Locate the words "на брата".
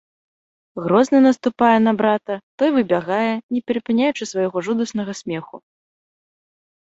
1.87-2.33